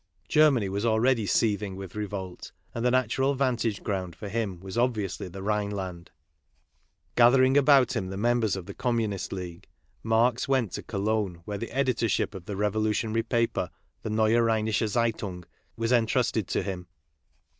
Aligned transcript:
Germany 0.27 0.67
was 0.67 0.83
already 0.83 1.27
seething 1.27 1.75
with 1.75 1.93
revolt, 1.93 2.51
and 2.73 2.83
the 2.83 2.89
natural 2.89 3.35
vantage 3.35 3.83
ground 3.83 4.15
for 4.15 4.29
him 4.29 4.59
was 4.59 4.75
obviously 4.75 5.27
the 5.27 5.43
Rhineland. 5.43 6.09
Gathering 7.15 7.55
about 7.55 7.95
him 7.95 8.05
KARL 8.05 8.09
MARX 8.09 8.09
17 8.09 8.09
the 8.09 8.17
members 8.17 8.55
of 8.55 8.65
the 8.65 8.73
Communist 8.73 9.31
League, 9.31 9.67
Marx 10.01 10.47
went 10.47 10.71
to 10.71 10.81
Cologne 10.81 11.43
where 11.45 11.59
the 11.59 11.69
editorship 11.71 12.33
of 12.33 12.45
the 12.45 12.55
revolutionary 12.57 13.21
paper, 13.21 13.69
the 14.01 14.09
Neue 14.09 14.39
Rheinische 14.41 14.87
Zeitimg, 14.87 15.45
was 15.77 15.91
entrusted 15.91 16.47
to 16.47 16.63
him. 16.63 16.87